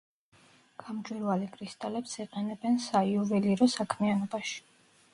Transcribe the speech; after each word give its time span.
გამჭვირვალე 0.83 1.51
კრისტალებს 1.59 2.17
იყენებენ 2.25 2.83
საიუველირო 2.89 3.71
საქმიანობაში. 3.79 4.61